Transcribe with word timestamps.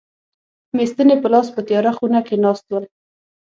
مې 0.75 0.85
ستنې 0.91 1.15
په 1.21 1.27
لاس 1.33 1.47
په 1.55 1.61
تیاره 1.67 1.91
خونه 1.97 2.19
کې 2.27 2.35
ناست 2.43 2.65
ول. 2.69 2.85